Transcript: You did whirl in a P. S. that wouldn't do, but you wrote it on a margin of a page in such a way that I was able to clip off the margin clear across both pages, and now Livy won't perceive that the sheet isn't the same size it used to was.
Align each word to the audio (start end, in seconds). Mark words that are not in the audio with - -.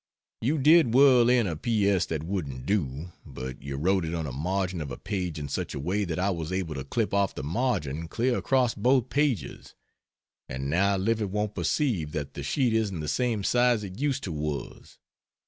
You 0.41 0.57
did 0.57 0.95
whirl 0.95 1.29
in 1.29 1.45
a 1.45 1.55
P. 1.55 1.87
S. 1.87 2.07
that 2.07 2.23
wouldn't 2.23 2.65
do, 2.65 3.09
but 3.23 3.61
you 3.61 3.77
wrote 3.77 4.03
it 4.03 4.15
on 4.15 4.25
a 4.25 4.31
margin 4.31 4.81
of 4.81 4.89
a 4.89 4.97
page 4.97 5.37
in 5.37 5.47
such 5.47 5.75
a 5.75 5.79
way 5.79 6.05
that 6.05 6.17
I 6.17 6.31
was 6.31 6.51
able 6.51 6.73
to 6.73 6.83
clip 6.83 7.13
off 7.13 7.35
the 7.35 7.43
margin 7.43 8.07
clear 8.07 8.35
across 8.35 8.73
both 8.73 9.09
pages, 9.09 9.75
and 10.49 10.71
now 10.71 10.97
Livy 10.97 11.25
won't 11.25 11.53
perceive 11.53 12.13
that 12.13 12.33
the 12.33 12.41
sheet 12.41 12.73
isn't 12.73 12.99
the 12.99 13.07
same 13.07 13.43
size 13.43 13.83
it 13.83 13.99
used 13.99 14.23
to 14.23 14.31
was. 14.31 14.97